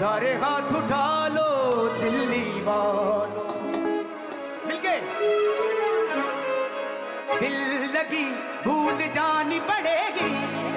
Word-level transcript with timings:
सारे 0.00 0.32
हाथ 0.34 0.72
उठा 0.76 1.28
लो 1.28 1.48
दिल्ली 2.00 2.62
वालों। 2.62 3.48
मिलके। 4.68 4.94
दिल 7.40 7.58
लगी 7.96 8.24
भूल 8.64 8.98
जानी 9.08 9.60
पड़ेगी। 9.60 10.69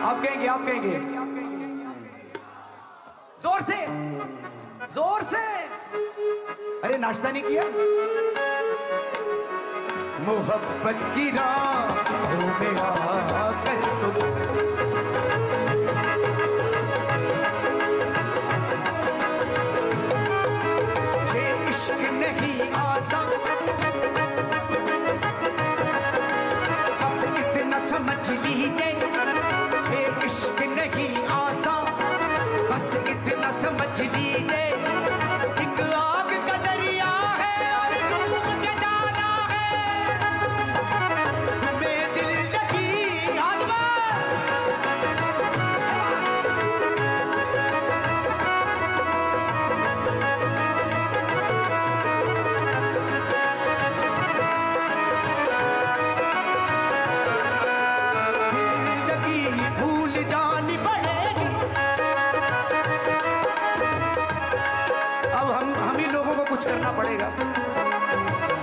आप 0.00 0.22
कहेंगे 0.22 0.46
आप 0.46 0.64
कहेंगे। 0.66 0.92
ज़ोर 3.42 3.60
से 3.62 3.76
ज़ोर 4.94 5.22
से। 5.32 5.42
अरे, 6.84 6.96
नाश्ता 6.98 7.30
नहीं 7.30 7.42
किया? 7.42 7.64
मोहब्बत 10.26 11.02
की 11.14 11.30
राह 11.30 11.90
कर 13.64 13.78
तुम 14.00 14.79
to 33.94 34.08
be 34.12 34.29
कुछ 66.60 66.68
करना 66.68 66.90
पड़ेगा। 66.92 67.28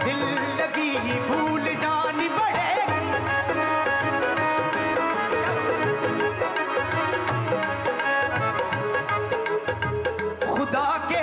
दिल 0.03 0.19
लगी 0.57 0.89
ही 1.03 1.13
भूल 1.27 1.63
जानी 1.81 2.27
पड़ेगी। 2.33 2.99
खुदा 10.45 10.89
के 11.09 11.16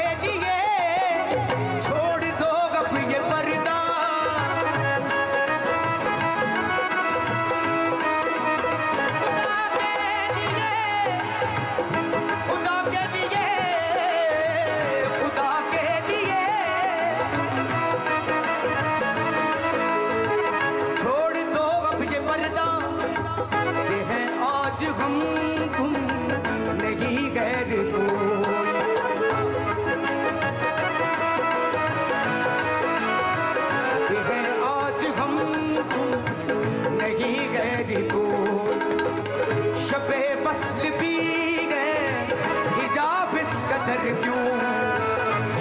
घर 43.95 44.15
क्यों? 44.23 44.43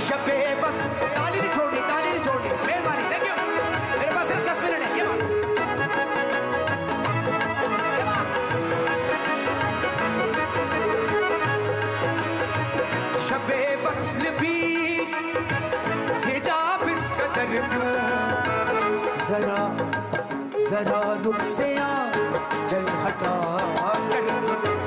शबे 0.05 0.38
बस। 0.61 0.79
ताली 1.01 1.39
नहीं 1.39 1.51
छोड़नी, 1.55 1.81
ताली 1.89 2.09
नहीं 2.09 2.23
छोड़नी। 2.25 2.49
मेहरबानी 2.67 3.03
थैंक 3.11 3.25
यू 3.27 3.35
मेरे 3.99 4.11
पास 4.16 4.25
सिर्फ़ 4.27 4.45
दस 4.47 4.59
मिनट 4.63 4.81
है, 4.83 4.89
क्या? 4.95 5.07
शबे 13.27 13.61
वसल 13.85 14.29
भी 14.39 14.57
हिजाब 16.27 16.81
इसका 16.89 17.27
कर 17.35 17.51
जरा 19.29 19.61
जरा 20.69 21.01
रुख 21.23 21.39
से 21.55 21.67
आ, 21.77 21.91
जल 22.69 22.85
हटा 23.03 23.35
कर। 24.11 24.82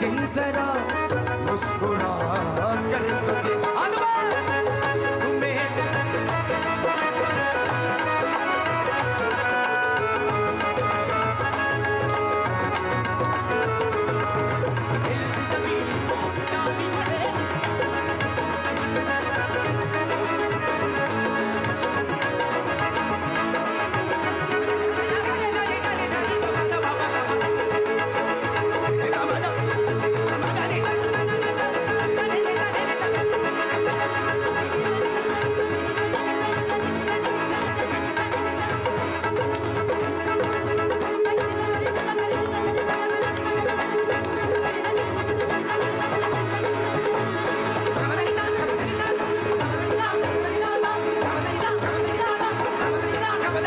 दिन 0.00 0.16
जरा 0.34 0.68
मुस्कुरा 1.46 2.12
कर 2.90 3.08
तो 3.26 3.34
दे। 3.48 3.59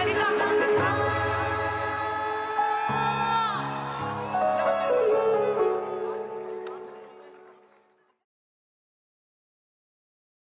많이 0.03 0.13
감사합니다. 0.15 0.42